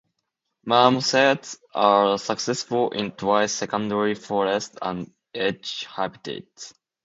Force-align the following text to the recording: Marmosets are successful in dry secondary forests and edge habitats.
Marmosets 0.65 1.57
are 1.75 2.17
successful 2.17 2.89
in 2.89 3.13
dry 3.15 3.45
secondary 3.45 4.15
forests 4.15 4.75
and 4.81 5.13
edge 5.35 5.83
habitats. 5.95 6.73